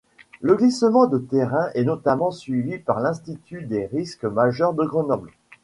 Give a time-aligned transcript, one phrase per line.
[0.41, 5.29] Le glissement de terrain est notamment suivi par l'Institut des risques majeurs de Grenoble.